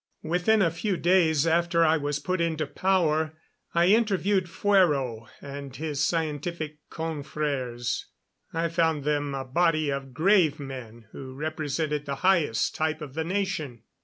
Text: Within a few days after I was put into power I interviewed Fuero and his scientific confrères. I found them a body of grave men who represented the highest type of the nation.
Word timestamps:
Within 0.23 0.63
a 0.63 0.71
few 0.71 0.97
days 0.97 1.45
after 1.45 1.85
I 1.85 1.95
was 1.97 2.17
put 2.17 2.41
into 2.41 2.65
power 2.65 3.33
I 3.75 3.85
interviewed 3.85 4.45
Fuero 4.49 5.27
and 5.41 5.75
his 5.75 6.03
scientific 6.03 6.79
confrères. 6.89 8.05
I 8.51 8.67
found 8.69 9.03
them 9.03 9.35
a 9.35 9.45
body 9.45 9.91
of 9.91 10.11
grave 10.15 10.59
men 10.59 11.05
who 11.11 11.35
represented 11.35 12.07
the 12.07 12.15
highest 12.25 12.73
type 12.73 12.99
of 12.99 13.13
the 13.13 13.23
nation. 13.23 13.83